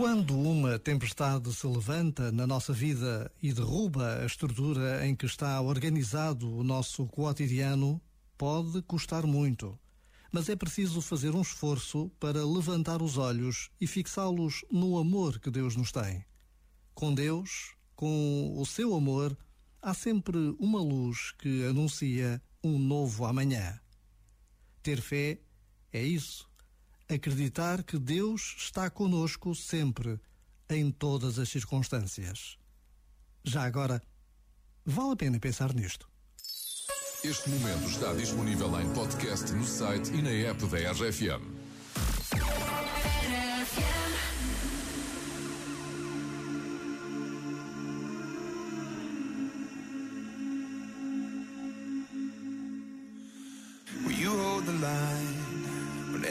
Quando 0.00 0.34
uma 0.34 0.78
tempestade 0.78 1.52
se 1.52 1.66
levanta 1.66 2.32
na 2.32 2.46
nossa 2.46 2.72
vida 2.72 3.30
e 3.42 3.52
derruba 3.52 4.22
a 4.22 4.24
estrutura 4.24 5.06
em 5.06 5.14
que 5.14 5.26
está 5.26 5.60
organizado 5.60 6.50
o 6.56 6.64
nosso 6.64 7.04
cotidiano, 7.04 8.00
pode 8.38 8.80
custar 8.80 9.26
muito. 9.26 9.78
Mas 10.32 10.48
é 10.48 10.56
preciso 10.56 11.02
fazer 11.02 11.34
um 11.34 11.42
esforço 11.42 12.10
para 12.18 12.42
levantar 12.46 13.02
os 13.02 13.18
olhos 13.18 13.68
e 13.78 13.86
fixá-los 13.86 14.64
no 14.70 14.96
amor 14.96 15.38
que 15.38 15.50
Deus 15.50 15.76
nos 15.76 15.92
tem. 15.92 16.24
Com 16.94 17.12
Deus, 17.12 17.74
com 17.94 18.54
o 18.56 18.64
seu 18.64 18.94
amor, 18.94 19.36
há 19.82 19.92
sempre 19.92 20.56
uma 20.58 20.80
luz 20.80 21.32
que 21.38 21.62
anuncia 21.66 22.40
um 22.64 22.78
novo 22.78 23.26
amanhã. 23.26 23.78
Ter 24.82 25.02
fé 25.02 25.38
é 25.92 26.02
isso 26.02 26.49
acreditar 27.14 27.82
que 27.82 27.98
Deus 27.98 28.54
está 28.58 28.88
conosco 28.88 29.54
sempre, 29.54 30.20
em 30.68 30.90
todas 30.90 31.38
as 31.38 31.48
circunstâncias. 31.48 32.56
Já 33.42 33.64
agora, 33.64 34.00
vale 34.84 35.12
a 35.12 35.16
pena 35.16 35.40
pensar 35.40 35.74
nisto. 35.74 36.08
Este 37.24 37.50
momento 37.50 37.88
está 37.88 38.14
disponível 38.14 38.80
em 38.80 38.88
podcast 38.94 39.52
no 39.52 39.64
site 39.64 40.10
e 40.12 40.22
na 40.22 40.30
app 40.30 40.64
da 40.66 40.92
RFM. 40.92 41.59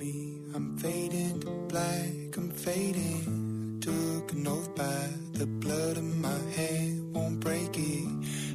Me. 0.00 0.40
I'm 0.54 0.78
fading 0.78 1.40
to 1.40 1.50
black, 1.68 2.36
I'm 2.36 2.50
fading. 2.50 3.78
Took 3.82 4.32
an 4.32 4.46
oath 4.46 4.74
by 4.74 5.02
the 5.34 5.46
blood 5.46 5.98
in 5.98 6.20
my 6.20 6.40
hand, 6.56 7.14
won't 7.14 7.38
break 7.40 7.76
it. 7.76 8.08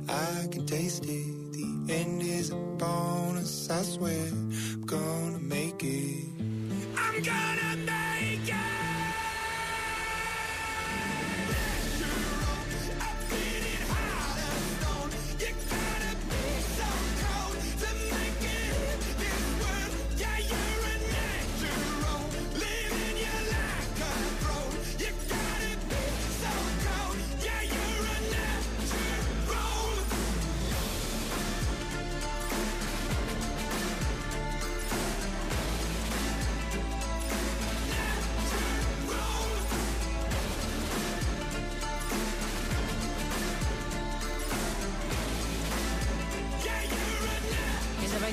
I 0.10 0.48
can 0.52 0.66
taste 0.66 1.06
it. 1.06 1.28
The 1.54 1.94
end 1.94 2.24
is 2.24 2.50
a 2.50 2.56
bonus, 2.56 3.70
I 3.70 3.84
swear. 3.84 4.28
I'm 4.32 4.86
gonna 4.86 5.40
make 5.40 5.84
it. 5.84 6.25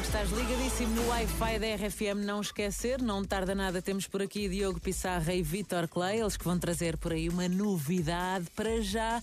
Estás 0.03 0.31
ligadíssimo 0.33 0.97
no 0.97 1.09
Wi-Fi 1.11 1.59
da 1.61 1.77
RFM, 1.77 2.25
não 2.25 2.41
esquecer, 2.41 3.01
não 3.01 3.25
tarda 3.25 3.55
nada, 3.55 3.81
temos 3.81 4.05
por 4.09 4.21
aqui 4.21 4.49
Diogo 4.49 4.81
Pissarra 4.81 5.33
e 5.33 5.43
Vitor 5.43 5.87
Clay, 5.87 6.21
eles 6.21 6.37
que 6.37 6.45
vão 6.45 6.59
trazer 6.59 6.97
por 6.97 7.13
aí 7.13 7.29
uma 7.29 7.49
novidade 7.49 8.47
para 8.57 8.81
já. 8.81 9.23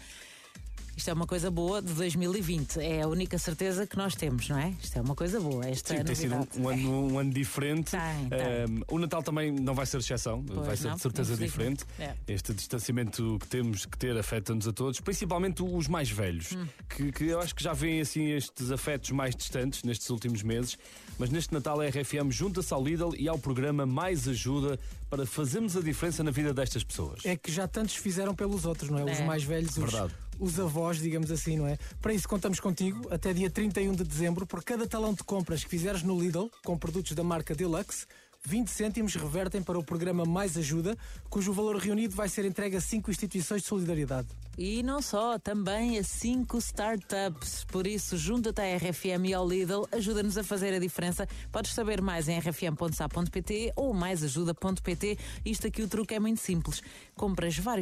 Isto 1.00 1.12
é 1.12 1.14
uma 1.14 1.26
coisa 1.26 1.50
boa 1.50 1.82
de 1.82 1.94
2020. 1.94 2.82
É 2.82 3.04
a 3.04 3.08
única 3.08 3.38
certeza 3.38 3.88
que 3.88 3.96
nós 3.96 4.16
temos, 4.16 4.50
não 4.50 4.58
é? 4.60 4.76
Isto 4.84 5.00
é 5.00 5.02
uma 5.02 5.16
coisa 5.16 5.40
boa. 5.40 5.66
Esta 5.66 5.96
Sim, 5.96 6.04
tem 6.04 6.14
sido 6.14 6.36
um, 6.58 6.68
ano, 6.68 7.14
um 7.14 7.18
ano 7.18 7.32
diferente. 7.32 7.92
Tem, 7.92 8.28
tem. 8.28 8.76
Um, 8.76 8.96
o 8.96 9.00
Natal 9.00 9.24
também 9.24 9.50
não 9.50 9.74
vai 9.74 9.86
ser 9.86 10.00
exceção, 10.00 10.44
pois 10.44 10.68
vai 10.68 10.76
ser 10.76 10.90
não, 10.90 10.96
de 10.96 11.02
certeza 11.02 11.38
diferente. 11.38 11.86
É. 11.98 12.16
Este 12.28 12.54
distanciamento 12.54 13.38
que 13.40 13.48
temos 13.48 13.86
que 13.86 13.98
ter 13.98 14.18
afeta-nos 14.18 14.68
a 14.68 14.74
todos, 14.74 15.00
principalmente 15.00 15.64
os 15.64 15.88
mais 15.88 16.12
velhos, 16.12 16.52
hum. 16.52 16.68
que, 16.90 17.14
que, 17.14 17.28
eu 17.28 17.40
acho 17.40 17.56
que 17.56 17.64
já 17.64 17.72
veem 17.72 18.02
assim 18.02 18.32
estes 18.32 18.70
afetos 18.70 19.12
mais 19.12 19.34
distantes 19.34 19.84
nestes 19.84 20.10
últimos 20.10 20.44
meses. 20.44 20.78
Mas 21.18 21.30
neste 21.30 21.54
Natal 21.54 21.80
a 21.80 21.88
RFM 21.88 22.30
junta-se 22.30 22.74
ao 22.74 22.84
Lidl 22.84 23.16
e 23.18 23.30
ao 23.30 23.40
programa 23.40 23.86
Mais 23.86 24.28
Ajuda 24.28 24.78
para 25.10 25.26
fazermos 25.26 25.78
a 25.78 25.82
diferença 25.82 26.26
na 26.26 26.32
vida 26.32 26.54
destas 26.54 26.84
pessoas. 26.84 27.26
É 27.26 27.38
que 27.38 27.50
já 27.50 27.70
tantos 27.70 27.96
fizeram 27.96 28.36
pelos 28.36 28.66
outros, 28.66 28.90
não 28.90 29.00
é? 29.00 29.10
é. 29.10 29.14
Os 29.14 29.22
mais 29.22 29.44
velhos, 29.44 29.78
os, 29.78 29.78
Verdade 29.78 30.14
os 30.14 30.29
avós, 30.60 31.00
digamos 31.00 31.32
assim, 31.32 31.58
não 31.58 31.68
é? 31.68 31.78
Para 32.02 32.14
isso 32.14 32.28
contamos 32.28 32.60
contigo 32.60 33.08
até 33.12 33.34
dia 33.34 33.50
31 33.50 33.94
de 33.94 34.04
dezembro 34.04 34.46
por 34.46 34.64
cada 34.64 34.88
talão 34.88 35.14
de 35.14 35.24
compras 35.24 35.64
que 35.64 35.70
fizeres 35.70 36.04
no 36.04 36.20
Lidl 36.20 36.50
com 36.64 36.78
produtos 36.78 37.14
da 37.14 37.24
marca 37.24 37.56
Deluxe. 37.56 38.06
20 38.46 38.70
cêntimos 38.70 39.16
revertem 39.16 39.62
para 39.62 39.78
o 39.78 39.84
programa 39.84 40.24
Mais 40.26 40.56
Ajuda, 40.58 40.98
cujo 41.30 41.52
valor 41.52 41.76
reunido 41.76 42.16
vai 42.16 42.30
ser 42.30 42.46
entregue 42.46 42.78
a 42.78 42.82
cinco 42.82 43.12
instituições 43.12 43.64
de 43.64 43.68
solidariedade. 43.68 44.30
E 44.58 44.84
não 44.84 45.02
só, 45.02 45.40
também 45.40 45.98
a 45.98 46.04
cinco 46.04 46.58
startups. 46.58 47.64
Por 47.66 47.88
isso, 47.88 48.18
junta-te 48.18 48.60
à 48.60 48.76
RFM 48.76 49.28
e 49.28 49.34
ao 49.34 49.48
Lidl, 49.48 49.88
ajuda-nos 49.90 50.38
a 50.38 50.44
fazer 50.44 50.74
a 50.74 50.80
diferença. 50.80 51.26
Podes 51.50 51.74
saber 51.74 52.02
mais 52.02 52.28
em 52.28 52.38
rfm.sa.pt 52.38 53.72
ou 53.76 53.94
maisajuda.pt. 53.94 55.18
Isto 55.46 55.68
aqui 55.68 55.82
o 55.82 55.88
truque 55.88 56.14
é 56.14 56.20
muito 56.20 56.42
simples. 56.42 56.82
Compras 57.16 57.58
vários 57.58 57.78